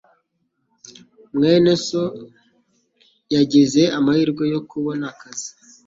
mwene 1.35 1.71
so 1.87 2.03
yagize 3.35 3.81
amahirwe 3.97 4.43
yo 4.53 4.59
kubona 4.69 5.03
akazi 5.13 5.49